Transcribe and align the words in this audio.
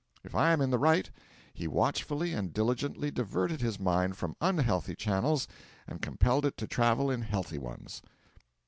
If 0.23 0.33
I 0.33 0.51
am 0.51 0.61
in 0.61 0.71
the 0.71 0.79
right, 0.79 1.11
he 1.53 1.67
watchfully 1.67 2.33
and 2.33 2.51
diligently 2.51 3.11
diverted 3.11 3.61
his 3.61 3.79
mind 3.79 4.17
from 4.17 4.35
unhealthy 4.41 4.95
channels 4.95 5.47
and 5.85 6.01
compelled 6.01 6.43
it 6.43 6.57
to 6.57 6.65
travel 6.65 7.11
in 7.11 7.21
healthy 7.21 7.59
ones. 7.59 8.01